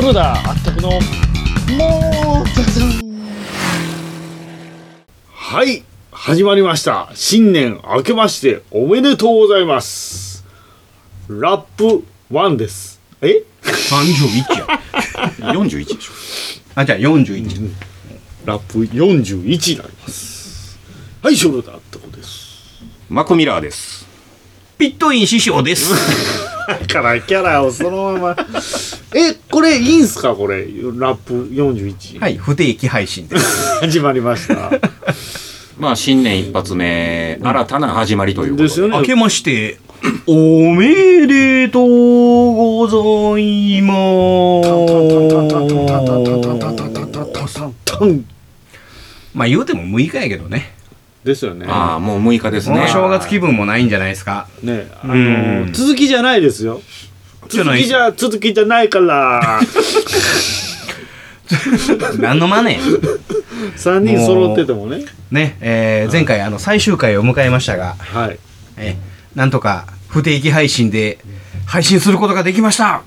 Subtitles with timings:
[0.00, 0.96] ョルダーあったくのも
[2.42, 3.00] うたくさん。
[5.30, 5.84] はい。
[6.10, 7.10] 始まりました。
[7.14, 10.44] 新年明けましておめでとうございます。
[11.28, 13.00] ラップ1です。
[13.20, 14.80] え？31や。
[15.52, 16.12] 41でしょ。
[16.74, 17.70] あ、じゃあ41。
[18.46, 20.78] ラップ41になります。
[21.22, 22.80] はいショルダーあったくです。
[23.10, 24.06] マクミラーです。
[24.78, 25.92] ピットイン師匠です。
[26.68, 28.36] だからキャラをそのまま
[29.14, 30.34] えこれいいんすか？
[30.34, 33.78] これラップ41、はい、不定期配信です。
[33.80, 34.70] 始まりました
[35.78, 39.78] まあ新年一発目、新たな始まりということでですよね明けまして、
[40.26, 42.96] おめでとうござ
[43.40, 44.62] いま
[47.48, 47.58] す。
[49.32, 50.72] まあ言うても6日やけどね。
[51.24, 51.66] ですよね。
[51.68, 52.78] ああもう6日ですね。
[52.78, 54.48] もう正月気分もないんじゃないですか。
[54.62, 55.16] ねあのう
[55.66, 55.72] ん。
[55.72, 56.80] 続きじゃないですよ。
[57.48, 59.60] 続きじゃ続きじゃないから。
[62.18, 62.78] 何のマネ
[63.76, 65.04] 3人揃っててもね。
[65.30, 68.38] ね、えー前回あの最終回を迎えましたが、はい。
[68.76, 71.18] えーなんとか不定期配信で
[71.66, 73.02] 配信することができました。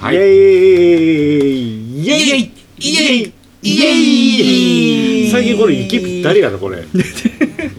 [0.00, 0.16] はい。
[0.16, 2.04] イエーイ。
[2.04, 2.20] イエイ。
[2.20, 2.50] イエイ。
[2.78, 6.82] イエイイエイ最近これ息ぴったりやろこれ。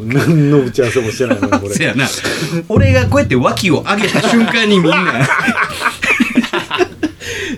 [0.05, 1.75] 何の打ち合わせもしてないのにこれ。
[1.75, 2.07] せやな。
[2.69, 5.27] 俺がこうやって脇を上げた瞬間にみんな、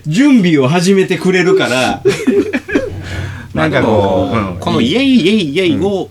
[0.08, 2.04] 準備を始めてくれるから、
[3.54, 4.58] なんかこう、うん。
[4.60, 6.10] このイエイイエイイエイを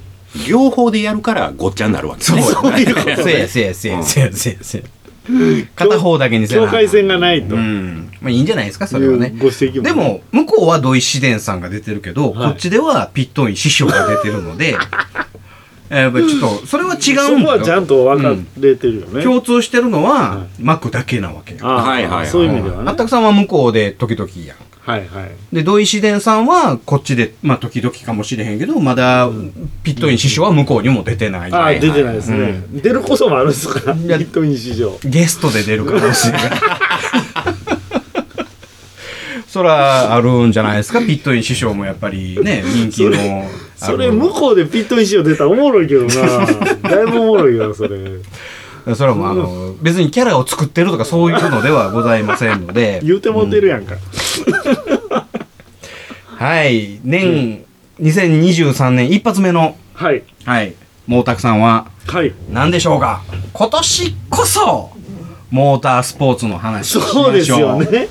[0.49, 3.23] 両方でやるからごっちゃになるわけそうですね やな。
[3.23, 4.85] せやせやせやせやせやせや。
[5.75, 8.11] 片方だけにせな境界線がないとういん。
[8.21, 9.33] まあいいんじゃないですか、それはうね。
[9.83, 15.25] でも、向こうは土井紫伝さんが出てるけど、はいこっちではピットイン師匠が出てるので、えー
[15.91, 17.59] やっぱりちょっと、それは違そこうんだよ。
[17.59, 19.23] はちゃんと分かれてるよね。
[19.23, 21.61] 共通してるのはは、マックだけなわけよ。
[21.63, 22.91] ああはいはいはいそういう意味ではね。
[22.91, 24.57] あったくさんは向こうで時々やん。
[24.81, 25.31] はいはい。
[25.51, 29.31] で、土井紫伝さんはこっちで、まあ時々かもしれへんけど、まだ
[29.83, 31.53] ピットイン師匠は向こうにも出てない。
[31.53, 32.63] ああはい出てないですね。
[32.71, 33.81] 出ることもあるんですか？
[33.87, 36.39] らヒやットイン史上ゲストで出る可能性が。
[39.55, 43.49] そら、あるんじゃないですか、ピットイン師匠もやっぱりね、人気の。
[43.77, 46.11] それ向こうでピットイン史上出たらおもろいけどな
[46.91, 48.95] だいぶおもろいよそれう。
[48.97, 53.01] それはもうあの、別にキャラを作ってるとかそういうのではございませんので。
[53.05, 53.95] 言うてもてるやんか
[56.37, 56.99] はい。
[57.05, 57.65] 年、
[58.03, 60.75] 2023年一発目の、はいはい、
[61.09, 63.23] 毛沢さんははい何でしょうか？
[63.53, 64.91] 今年こそ、
[65.53, 66.99] モータースポーツの話。
[66.99, 67.79] そうですよ。
[67.81, 68.09] ね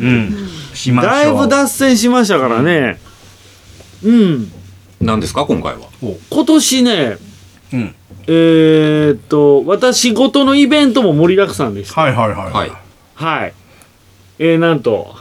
[0.00, 0.48] うん。
[0.76, 1.10] しましょう。
[1.10, 2.98] だいぶ脱線しましたからね。
[4.04, 4.52] うん。
[5.00, 5.88] 何ですか今回は？
[6.30, 7.16] 今年ね
[7.72, 7.94] うん。
[8.28, 12.00] えー、っと私ごとのイベントも盛りだくさんでした。
[12.00, 12.52] はいはいはい。
[12.52, 12.72] はい。
[13.14, 13.54] はい。
[14.38, 15.14] えー、なんと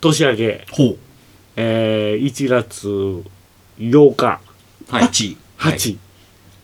[0.00, 0.66] 年明け。
[0.70, 0.98] ほう。
[1.56, 2.88] えー、1月
[3.78, 4.40] 8日。
[4.90, 5.04] はい。
[5.04, 5.98] 8、8、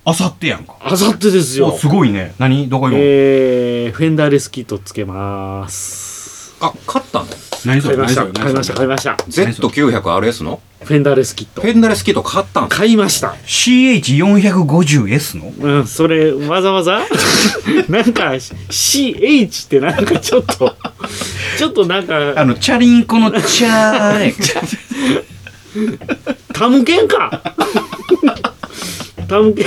[0.05, 0.77] あさってやんか。
[0.81, 2.34] あさってですお、よすごいね。
[2.39, 2.69] 何？
[2.69, 6.55] どこ行くのえー、フェンダーレスキットつけます。
[6.60, 7.27] あ勝ったの？
[7.64, 9.14] 買いました何それ買いました買いました。
[9.28, 10.60] Z900RS の？
[10.84, 11.60] フェンダーレスキット。
[11.62, 13.34] フェンダレスキット買ったん買いました。
[13.46, 15.52] CH450S の？
[15.78, 17.00] うん、それ、わざわざ？
[17.88, 20.76] なんか、CH ってなんかちょっと、
[21.58, 24.34] ちょっとなんか、あの、チャリンコのチャーね。
[26.52, 27.42] タムケンか？
[29.28, 29.66] タムケン。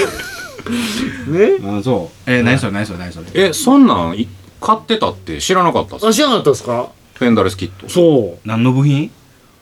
[1.34, 1.78] ね？
[1.80, 2.32] あ、そう。
[2.32, 4.28] えー、何それ何それ何それえそんなんい
[4.62, 6.08] 買ってたって知らなかったっす。
[6.08, 6.90] あ、知らなかったですか？
[7.22, 7.88] フェンダレスキット。
[7.88, 9.12] そ何の部品？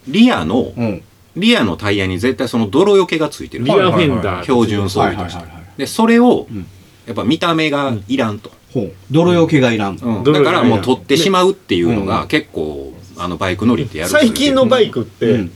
[0.07, 1.03] リアのうん。
[1.35, 3.65] リアのタイヤに絶対その泥よけがついてる。
[3.65, 4.43] リアフェンダー。
[4.43, 5.39] 標準装備として。
[5.39, 5.77] はいはいはいはい。
[5.77, 6.65] でそれをん。
[7.05, 8.91] やっぱ見た目がいらんと、ほう。
[9.11, 9.97] 泥よけがいらん。
[9.97, 10.23] うん。
[10.23, 14.09] だからもう取ってしまうっていうのうんが結構あのバイク乗りってやる。
[14.09, 15.51] 最近のバイクって、うん。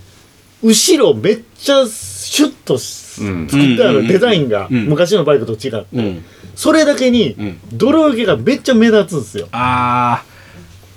[0.61, 4.01] 後ろめっちゃシュッとしうん作ってあうんうん。
[4.01, 4.87] うんるデザインがうん。
[4.87, 6.25] 昔のバイクと違って、うん。
[6.55, 7.59] それだけにうん。
[7.71, 9.47] 泥よけがめっちゃ目立つんですよ。
[9.51, 10.32] あー、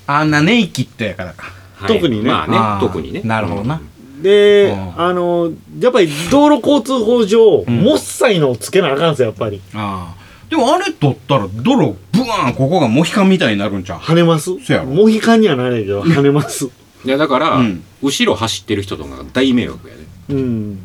[0.07, 1.47] あんなネイキッドやからか。
[1.77, 3.81] はい特にねまあね特にねなるほどな。
[4.23, 9.61] で、うんあの、やっぱり道路交通法上、んもっさいのをつけなあかんすよ、やっぱり。
[9.75, 10.27] ああ。
[10.49, 13.99] でもあれ取ったら泥ブワーンここがモヒカンみたいになるんちゃう？
[13.99, 14.59] 跳ねます？
[14.65, 16.67] そやろモヒカンにはならないけど、跳ねます。
[17.05, 20.79] いやだから、うん後ろ走ってる人とかが大迷惑やねうん。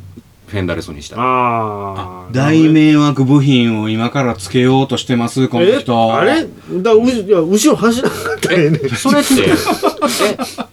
[0.51, 2.27] フェンダレスにしたらああ。
[2.31, 6.13] 大迷惑部品を今からつけようとしてますこのえ人。
[6.13, 6.45] あれ？
[6.81, 9.47] だういや後ろ走らなかったらええねん それって え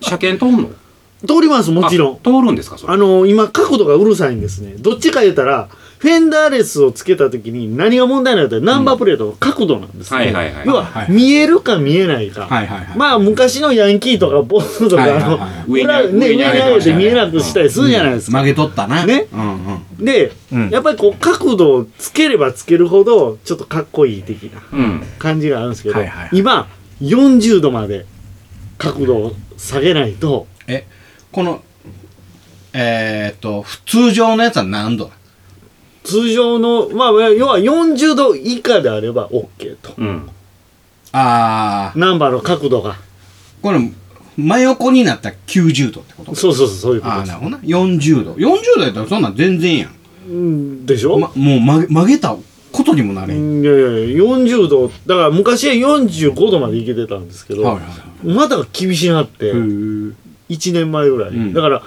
[0.00, 0.70] 車検通んの？
[1.26, 2.16] 通ります、もちろんあ。
[2.24, 2.92] 通るんですかそれ？
[2.92, 4.74] あの、今、角度がうるさいんですね。
[4.78, 11.10] どっちか言ったら、フェンダーレスをつけた時に何が問題なのってナンバープレートの角度なんですよ、はいはいはい要ははい。
[11.10, 12.96] 見えるか見えないか、はいはいはい。
[12.96, 19.04] まあ昔のヤンキーとかボードとか、はいはいはいあの上に上に上げて見えなくしたりするじゃないですか、曲げとったな。
[19.04, 19.66] ねうん
[19.98, 20.04] うん。
[20.04, 20.70] で、うん。
[20.70, 25.02] やっぱりこう角度をつければつけるほどちょっとかっこいい的なうん。
[25.18, 26.30] 感じがあるんですけど、はいはいはい。
[26.32, 26.68] 今
[27.02, 28.06] 40度まで
[28.78, 30.86] 角度を下げないとえ
[31.32, 31.62] この
[32.72, 35.17] えー、っと通常のやつは何度だ？
[36.08, 39.92] 通常のまあ要は40度以下であれば OK と。
[39.98, 40.28] うん。
[41.12, 42.96] ああナンバーの角度が。
[43.60, 43.78] これ
[44.36, 46.34] 真横になったら90度ってこと？
[46.34, 47.58] そうそうそうそういうことああなるほどな。
[47.58, 48.34] 40度。
[48.34, 49.94] 40度やったらそんなん全然やん、
[50.28, 52.36] うんでしょ、ま、もう曲げ曲げた
[52.70, 54.88] ことにもなれん、いやいやいや40度。
[55.06, 60.14] だから昔は45度までいけてたんですけど、はいはいまだ厳しいなってへー。
[60.48, 61.52] 1年前ぐらい、うん。
[61.52, 61.82] だから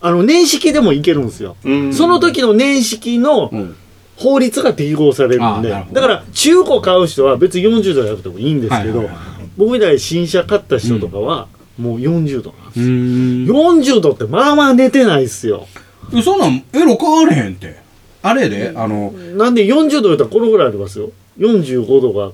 [0.00, 1.92] あの年式でもいけるんですよ、うん。
[1.94, 3.76] その時の年式のうん。
[4.18, 9.10] 法律が適合されるんでだから中古買う人は別に40度じゃなくてもいいんですけど、
[9.58, 11.48] 僕みたいに新車買った人とかは
[11.78, 13.80] もう40度なんですうよ、ーん。
[13.82, 15.66] 40度ってまあまあ寝てないっすよ。
[16.14, 16.64] えそんなん？
[16.72, 17.78] エロ変われへんって。
[18.22, 21.10] あれであのなんで40度やったらこのぐらいありますよ。
[21.38, 22.32] 45度が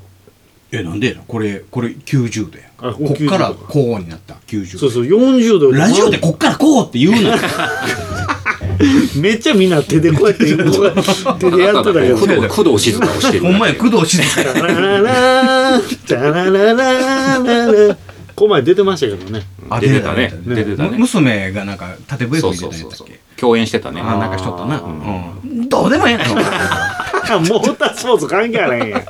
[0.73, 4.79] えなんでこれこれ90度やあここっからこうになった90度。
[4.79, 7.37] そうそう40度ラジオでこっからこうって言うな
[9.17, 11.03] めっちゃみんな手でこうやってこうやって
[11.39, 12.17] 手でやってたけど。
[12.17, 13.45] 工藤工藤静香をしてる。
[13.45, 14.43] ほんまや工藤静香。
[14.45, 15.03] タララ
[16.75, 17.97] ラー
[18.35, 19.45] この前出てましたけどね。
[19.69, 20.33] あ出てたね。
[20.47, 20.97] 出てたね。
[20.99, 23.21] 娘がなんか縦笛そう吹いてたんやっけ？
[23.37, 24.01] 共演してたね。
[24.01, 24.83] あなんかしとったな。
[25.69, 29.05] どうでもええやんかおモータースポーツ関係ないやん。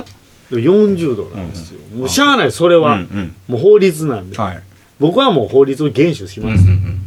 [0.59, 3.35] 40度なんですよ、もうしゃあないそれは、うんうん。
[3.49, 4.37] もう法律なんで。
[4.37, 4.63] はい。
[5.01, 7.01] 僕はもう法律を厳守しうんうます、んうん。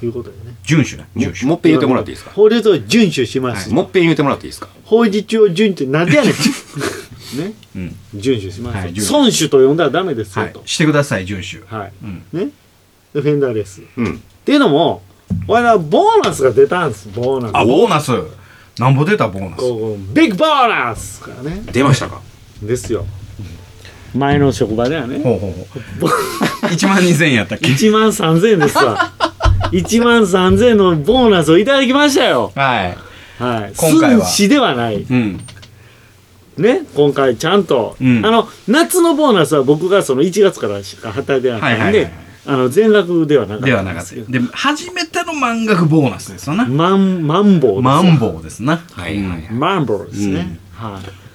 [0.00, 0.54] ということでね。
[0.64, 1.46] 遵守だも遵守。
[1.46, 2.30] もっぺん言ってもらっていいですか？
[2.34, 4.68] 法律を遵守します、もっぺん言ってもらっていいですか？
[4.84, 6.32] 法律を遵守なんでやねん。
[7.38, 7.52] ね。
[7.76, 7.96] うん。
[8.16, 9.50] 遵守します、はい遵守。
[9.50, 10.52] と呼んだらダメですよはい。
[10.52, 11.64] としてください遵守。
[11.82, 12.22] はい、うん。
[12.32, 12.48] ね。
[13.14, 14.22] でフェンダーレスっうん。
[14.44, 15.02] ていうのも
[15.46, 17.08] 我々はボーナスが出たんです。
[17.14, 17.52] ボーナス。
[17.56, 18.12] あボーナス。
[18.78, 19.62] なんぼ出たボーナス。
[20.14, 21.62] ビッグボーナスからね。
[21.72, 22.20] 出ましたか？
[22.62, 23.06] ですよ。
[24.14, 25.18] 前の職場ではね。
[25.18, 25.52] ほうほう
[26.00, 26.10] ほう。
[26.68, 29.12] 1万2000円やったっけ？1万3000円ですわ。
[29.70, 32.52] 1万3000円のボーナスをいただきましたよ。
[32.54, 33.42] はい。
[33.42, 33.72] はい。
[33.76, 34.24] 今回は。
[34.24, 35.06] 寸志ではない。
[35.08, 35.40] うん。
[36.56, 36.82] ね？
[36.94, 38.24] 今回ちゃんと、うん。
[38.24, 42.12] あの夏のボーナスは僕がその1月からしか働いてなかったんで、はいはいはいはい。
[42.46, 44.14] あの全額ではなかったんではなかった。
[44.14, 46.64] で初めての満額ボーナスですよな。
[46.64, 48.80] マンマンボウですマンボウですな。
[48.92, 49.50] はいはいはい。
[49.52, 51.28] マンボウですね、はい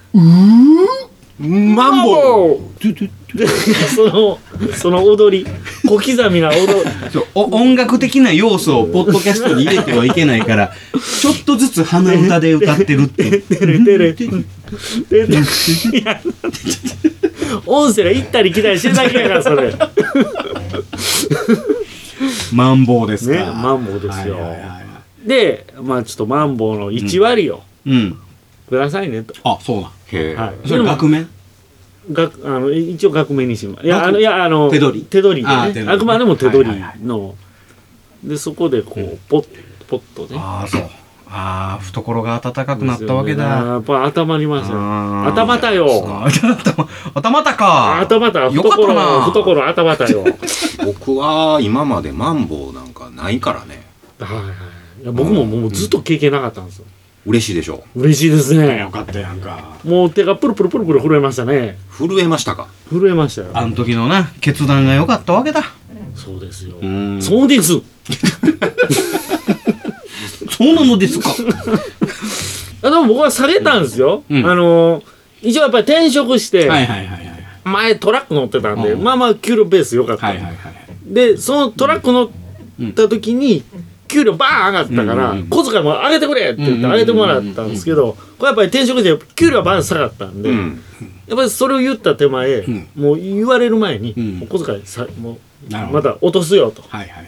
[1.44, 2.74] マンボウ。
[3.36, 4.38] でその
[4.74, 5.46] その踊り。
[5.86, 7.10] 小刻みな踊り。
[7.10, 10.72] そうお音楽的な要素をポッドキャストに入れてはいけないから
[11.20, 13.42] ちょっとずつ鼻歌で歌ってるって
[17.66, 19.74] 音声が行ったり来たりしてるだけやからそれ。
[22.52, 23.36] マンボウですか。
[23.36, 24.36] ねマンボウですよ。
[24.36, 24.80] はいはいはいは
[25.24, 25.28] い。
[25.28, 28.18] でまあちょっとマンボウの1割をうん。
[28.68, 29.90] くださいねと、あそうなん。
[29.90, 30.34] へえ。
[30.34, 30.68] はい。
[30.68, 31.28] それ額面
[32.12, 33.86] 学あの一応額面にします。
[33.86, 35.06] いや額あのいやあの手取り。
[35.06, 35.54] 手取りでね。
[35.56, 35.90] あ手取り。
[35.92, 37.34] あくまでも手取りはいはいの、
[38.22, 39.48] でそこでこうポッ
[39.86, 40.38] ポッとね。
[40.40, 40.82] ああそう。
[41.26, 43.44] ああ懐が温かくなったわけだ。
[43.44, 45.32] やっぱ頭にますよあー。
[45.32, 45.86] 頭たよ。
[46.24, 48.00] 頭頭たか。
[48.00, 50.24] 頭たよかった懐な懐頭たよ。
[50.84, 53.84] 僕は今までマンボウなんかないからね。
[54.20, 55.02] はいはい。
[55.02, 56.86] いや僕ももうずっと経験なかったんですよ
[57.26, 57.84] 嬉しいでしょ。
[57.96, 58.80] 嬉しいですね。
[58.80, 59.76] よかったやんか。
[59.84, 61.78] もう手がプルプルプルプル震えましたね。
[61.90, 62.68] 震えましたか。
[62.90, 63.48] 震えましたよ。
[63.54, 65.62] あの時のな決断が良かったわけだ。
[66.14, 66.76] そうですよ。
[66.86, 67.22] ん。
[67.22, 67.72] そうです。
[70.50, 71.30] そうなのですか。
[72.82, 74.46] あでも僕は下げたんですよ、うん。
[74.46, 75.02] あの
[75.42, 79.02] 一応やっぱり転職して、はいはいはいはい前トラック乗ってたんで、うん。
[79.02, 80.54] まあまあ給料ベース良かった、はいはいはい。
[81.06, 82.30] でそのトラック乗っ
[82.92, 83.64] た時に、
[84.14, 90.80] 給料バーン上がったから、小遣いも上げてくれって言って上げてもらったんですけど、これやっぱり転職して給料バーン下がったんで、うん。
[91.26, 92.88] やっぱりそれを言った手前、ん。
[92.94, 94.14] もう言われる前に、
[94.48, 95.38] 小遣いさもう
[95.92, 97.26] また落とすよとはいはいはい。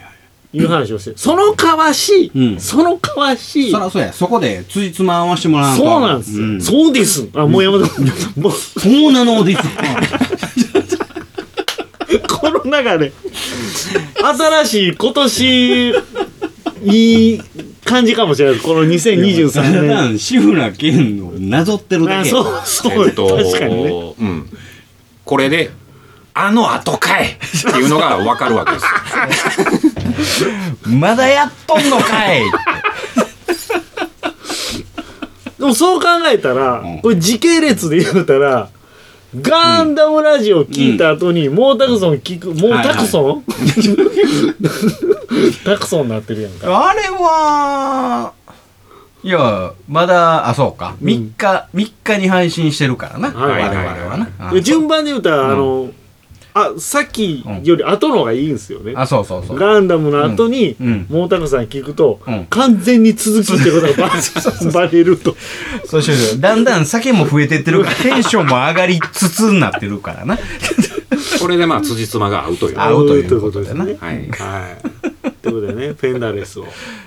[0.53, 2.61] いう話をして、そのかわし、うん。
[2.61, 4.13] そのかわしそらそうや。
[4.13, 5.85] そこでつじつま合わしてもらわんと。
[5.85, 7.29] そうなんですそうです。
[7.35, 7.91] あもうやめて
[8.41, 8.53] もう。
[8.53, 9.69] そうなのですか。
[12.41, 13.13] この中で
[14.23, 15.95] 新しい今年
[16.87, 17.41] いい
[17.85, 18.61] 感じかもしれない。
[18.61, 20.13] この2023た年。
[20.13, 22.29] だ志村けんをなぞってるだけ。
[22.29, 24.15] あそうそう、えっと、確かにね。
[24.21, 24.51] うん。
[25.25, 25.71] これで、
[26.35, 27.27] あの後かい。
[27.27, 28.79] っていうのがわかるわけで
[30.25, 30.45] す。
[30.89, 32.43] まだやっとんのかい。
[35.59, 36.99] でもそう考えたら、うん。
[37.01, 38.69] これ時系列で言うたら
[39.43, 43.45] ガンダムラジオ聞いた後に、モータクソン聞くモータクソン、
[45.65, 46.89] タクソンになってるやんか。
[46.91, 48.33] あれは
[49.23, 50.95] いやまだあそうか。
[51.01, 51.09] うん。
[51.09, 53.75] 3日、三日に配信してるからな、我々
[54.09, 54.61] はな。
[54.63, 55.51] 順番で言うたら、うん。
[55.51, 55.89] あの
[56.59, 59.59] あさっきより後の方がいいんですよね、あそうそうそう。
[59.59, 61.07] ガンダムの後に、うん。
[61.11, 62.47] モータクさん聞くと、うん。
[62.47, 65.37] 完全に続きってことがババレると。
[65.85, 70.39] そうしてるだんだん酒も増えてってるからテンションも上がりつつになってるからな。
[71.39, 72.81] これでまあ辻褄が合うという。
[72.81, 73.85] 合うということでな。
[73.85, 74.15] というはい。
[74.31, 74.69] は
[75.25, 75.95] いということでね。
[75.99, 76.67] フェンダーレスを。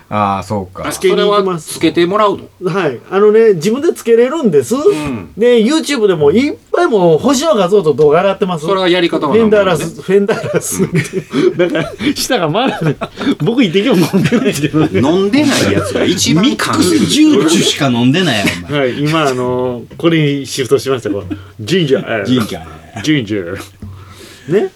[0.10, 0.88] ああそうか。
[0.88, 2.72] あつけにそれはつけてもらうの。
[2.72, 3.00] はい。
[3.12, 5.32] あのね自分でつけれるんです、ん。
[5.38, 8.66] で YouTube でもいっぱいもう星の画像と動画上がってます。
[8.66, 10.84] それはやり方はフェンダーラなんス、フェンダーラス。
[10.84, 12.96] って、だから、舌がまだね、
[13.44, 15.00] 僕一滴も飲んでないですけどね。
[15.00, 16.60] 飲んでないやつが一番ミッ。
[16.60, 22.26] クスジュースしか飲んでないやろはい、今、あのーこれにシフトしました、こうジンジャー。
[22.26, 23.02] ジンジャー。
[23.02, 24.54] ジンジャー。
[24.54, 24.72] ね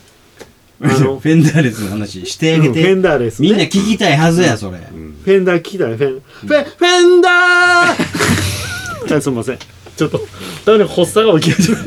[0.84, 3.48] あの、 フェンダーレスの話してあげて、フェンダーレス、ね。
[3.50, 9.14] みんな聞きたいはずやそれ、フェンダー聞きたい、フェン、フェン、フェンダー。
[9.14, 9.58] はい、すみません。
[9.96, 10.20] ちょっと、
[10.66, 11.78] たまに発作が起き始め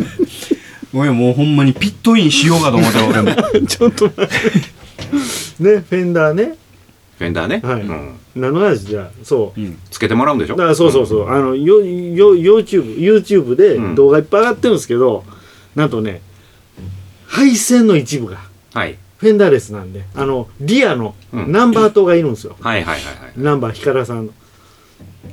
[0.95, 3.35] 俺もうほんまにピットインしようかと思ってる俺も。
[3.35, 3.43] た。
[3.67, 4.33] ちょっと待って。
[5.63, 6.57] ね、フェンダーね。
[7.19, 7.61] フェンダーね。
[7.63, 7.81] はい。
[7.83, 8.13] うん。
[8.35, 8.87] 何の話？
[8.87, 9.61] じゃあ、そう。
[9.61, 9.79] うん。
[9.91, 10.57] つけてもらうんでしょ？
[10.57, 13.95] だからそうそうそう、あのよよ YouTube, YouTube でうん。
[13.95, 15.25] 動画いっぱい上がってるんですけど、
[15.75, 16.23] なんとね
[17.27, 18.39] 配線の一部が
[18.77, 18.99] はい。
[19.17, 21.51] フェンダーレスなんであのリアのうん。
[21.51, 23.33] ナンバー灯がいるんですよ、はいはいはいはい。
[23.37, 24.33] ナンバーヒカラさんの。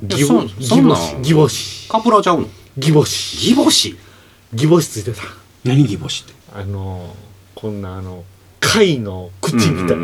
[0.01, 0.87] ギそボんなん。
[0.87, 1.15] ボシ。
[1.21, 1.89] ギボシ。
[1.89, 2.47] カプラちゃうの？
[2.77, 3.49] ギボシ。
[3.49, 3.97] ギボシ？
[4.53, 5.23] ギボシついてた。
[5.65, 6.33] 何ギボシって？
[6.55, 7.13] あの
[7.55, 8.23] こんなあの
[8.59, 10.03] 貝の口みたいな。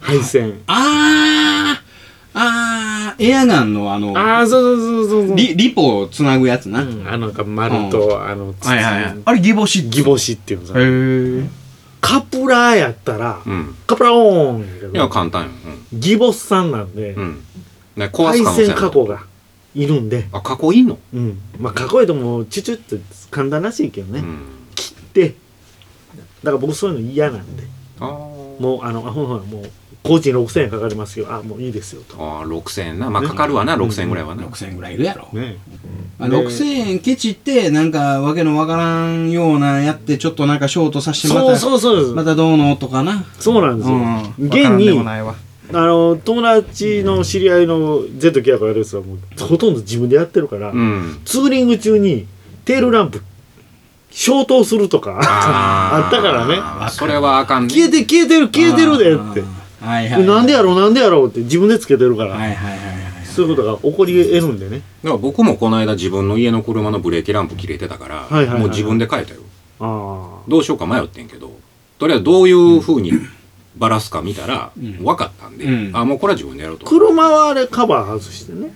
[0.00, 0.60] 配線。
[0.68, 1.90] あー。
[2.32, 3.24] あー。
[3.24, 7.06] エアガンのあのああそうそうそうそうリリポをつなぐやつな、うん。
[7.06, 9.18] あのなんか丸と、あの筒はいはいはい。
[9.24, 10.88] あれギボシギボシっていうんですへよ
[11.44, 11.48] え
[12.00, 13.76] カプラーやったら、うん。
[13.86, 15.50] カプラオーンやけどいや、簡単よ。
[15.92, 17.22] ギボスさんなんで、うん。
[17.22, 17.44] うん。
[17.96, 18.86] ね、壊配す可能性線ある。
[18.86, 19.24] 加工が
[19.74, 20.98] いるんで、あ、加工いんの？
[21.12, 22.98] うん、まあ加工えてもチュチュって
[23.30, 24.42] 簡単らしいけどね、うん。
[24.74, 25.36] 切ってだか
[26.52, 27.64] ら僕そういうの嫌なんで
[28.00, 28.08] あー
[28.60, 29.70] もうあのあほんほんもう
[30.02, 31.26] 工賃6000円かかりますよ。
[31.30, 32.16] あもういいですよと。
[32.18, 33.10] あー、6000円な。
[33.10, 34.42] まあ、かかるわな、6000円ぐらいはな。
[34.44, 35.58] 6000円ぐらいいるやろ、ね。
[36.18, 43.24] まあ、で6000円ケチってなんかわけのわからんようなやってちょっとなんかショートさせてまたそうそうそうまたどうのとかな。
[43.38, 45.34] そうなんですよ、うん、現わからんでもにないわ。
[45.72, 51.20] あの友達の知り合いの Z キやるやつはもうほとんど自分でやってるから、うん。
[51.24, 52.26] ツーリング中に
[52.64, 53.22] テールランプ
[54.10, 56.58] 消灯するとか あったからね。
[56.90, 57.74] それはあかんね。
[57.74, 64.82] 消えて消えてる消えてるでってはいはい、なんでやろうなんでやろうって自分でつけてるから、はいはいはいはいそういうことが起こり得るんでね。
[65.02, 68.60] だから僕もこの間自分の家の車のブレーキランプ切れてたから、はいはいはいはい。
[68.60, 69.40] もう自分で変えたよ。
[69.78, 71.52] あどうしようか迷ってんけど、
[71.98, 73.12] とりあえずどういう風に
[73.76, 75.04] バラすか見たら、ん。
[75.04, 75.96] 分かったんで、うん。
[75.96, 76.86] あ、もうこれは自分でやろうあと。
[76.86, 78.74] 車はあれカバー外してね。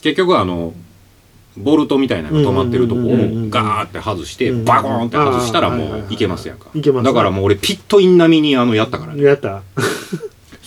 [0.00, 0.72] 結局あの、
[1.56, 3.04] ボルトみたいなのが止まってるとこを
[3.50, 4.64] ガーって外して、うん。
[4.64, 6.68] バコーンって外したらもういけますやんか。
[6.72, 9.24] いけますだからもう俺ピットイン並みにあのやったからね。
[9.24, 9.62] やった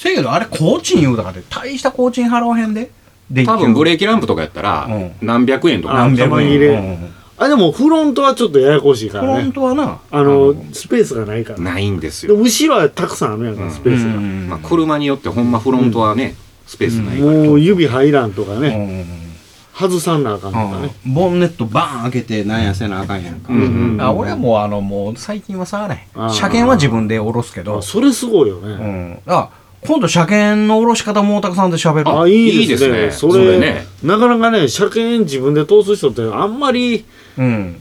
[0.01, 2.89] せやけどあれ工賃言うたかって大した工賃払わへんで。
[3.29, 5.11] 電多分ブレレーキランプとかやったらうん。
[5.21, 5.93] 何百円とか。
[5.93, 7.13] あ何百円うんうん。
[7.37, 9.99] あでもフロントはちょっとややこしいかフロンらねトはな。
[10.09, 11.59] あのスペースがないから。
[11.59, 12.39] ないんですでよ。
[12.39, 14.47] 後ろはたくさんあるやんかスペースが、うん。
[14.49, 17.31] まあ車によってほんまフロントはね、スペースないから。
[17.31, 19.31] もう指入らんとかうね、ん。
[19.73, 21.13] 外さんなあかんとかね、うん。
[21.13, 26.29] ボンネットバーン開けてなんやせなあかんやんか、うんうんあ俺はもうあのもう最近は触らへん。
[26.31, 27.77] 車検は自分で下ろすけど。
[27.77, 29.19] あそれすごいようね、ん。
[29.27, 29.49] あ
[29.87, 32.99] 今度車検の下ろし方も大田さんで喋るあいいですね。
[32.99, 33.31] いいですね。
[33.31, 33.85] それそれね。
[34.03, 37.03] なかなかね車検自分で通す人ってあんまり
[37.37, 37.77] うん。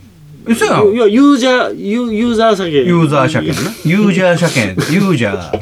[0.49, 0.95] えそうやん。
[0.95, 2.87] いやユーザーユユーザー車検。
[2.87, 4.81] ユーザー車検なユーザー車検。
[4.93, 5.61] ユーザー。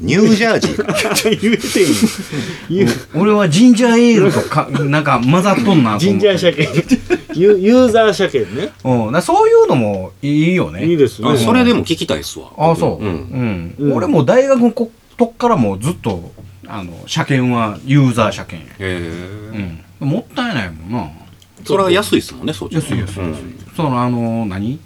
[0.00, 0.76] ニュージャージー。
[0.76, 0.94] か。
[1.40, 2.88] 言えてん。
[3.20, 6.36] 俺はジンジャーエールとかなんか混ざっとんなとジン思って。
[6.36, 6.98] ジャー車検。
[7.38, 8.70] ユユーザー車検ね。
[8.84, 10.84] うん、そういうのもいいよね。
[10.84, 11.28] いいですね。
[11.30, 12.46] あそれでも聞きたいっすわ。
[12.58, 13.14] あそう、ううん。
[13.14, 13.92] んうん。
[13.92, 14.72] 俺も大学
[15.18, 16.32] とっからもうずっと
[16.66, 19.76] あの車検はユーザー車検や、へえ。
[20.00, 21.10] うん、もったいないもんな。
[21.64, 23.58] それは安いっすもんね、そっちの安い安い、うん。
[23.76, 24.78] そのあの何？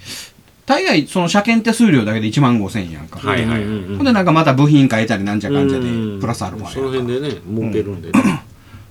[0.65, 6.21] 大概その車検手数料だけで1万5千円やんか、はいはいうんうんうんほんでなんかまた部品変えたりなんちゃかんちゃでうん。
[6.21, 7.13] プラスアルファそのやんか。
[7.13, 8.43] 辺でね儲けるんでね、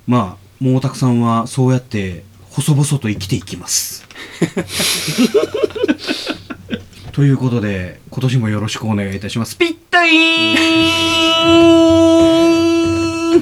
[0.05, 4.05] まあ毛沢さんはそうやって細々と生きていきます。
[7.13, 9.57] ということで今年もよろしくお願いいたします。
[9.57, 10.53] ピッタイ
[13.37, 13.41] ン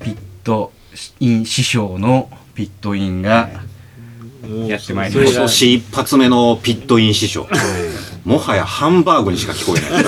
[0.00, 0.72] ピット
[1.20, 3.50] イン師匠のピットインが
[4.66, 7.46] やってまいりそれが今年一発目のピットイン師匠。
[8.24, 10.04] もはやハンバーグにしか聞こえない。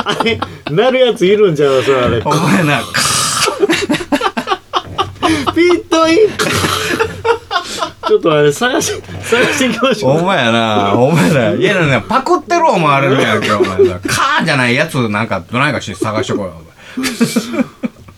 [0.02, 1.82] あれなるやついるんちゃう？
[1.82, 2.22] それあれ。
[2.24, 2.80] お前な
[5.54, 6.28] ピットイン
[8.08, 10.18] ちょっとあれ探し探していきましょう。
[10.18, 16.54] お前やなお前らいやなパクってる思われるやんけお前さカーじゃないやつなんかどないかして探してこいよ
[16.96, 17.00] お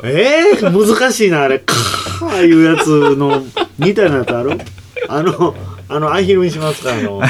[0.04, 0.12] 前。
[0.12, 1.58] ええ難しいなあれ。
[1.58, 3.42] カーいうやつの
[3.78, 4.58] みたいなやつある？
[5.08, 5.54] あの
[5.88, 7.20] あのアヒルにしますかあの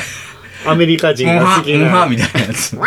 [0.66, 2.76] アメリカ人うんが好きはうんみたいなやつ。
[2.76, 2.86] わ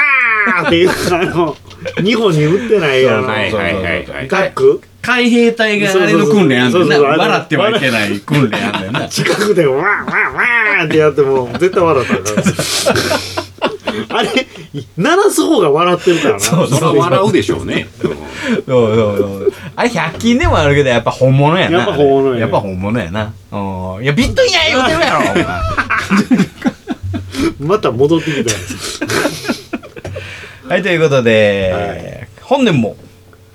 [0.63, 1.58] ーっていうあの
[2.03, 4.27] 日本に売ってないあのはいはいはいはい。
[4.27, 4.82] ガック？
[5.03, 9.05] 海兵隊があれの訓練やんねん笑ってはいけない訓練やんねんな。
[9.12, 12.24] 近くでわーわーわーってやっても絶対笑ったかん。
[14.17, 14.29] あれ
[14.98, 16.39] 鳴らす方が笑ってるからな。
[16.39, 17.89] そうそら笑うでしょうね。
[18.01, 18.17] そうそう
[18.65, 18.74] そ
[19.25, 21.79] うあれ100均でもあるけどやっぱ本物やな。
[21.79, 22.39] やっぱ本物やね。
[22.39, 23.33] やっぱ本物やな。
[23.51, 24.03] うん。
[24.03, 25.45] いやビットインや言うてるやろお前。
[27.60, 28.53] また戻ってきた
[30.69, 32.95] はいということで、本年も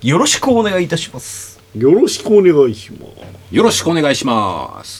[0.02, 1.58] よろしくお願いいたします。
[1.74, 3.54] よろしくお願いします。
[3.54, 4.98] よろしくお願いします。